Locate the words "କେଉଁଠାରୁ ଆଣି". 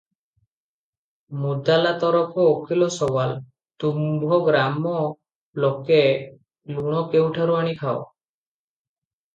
7.15-7.79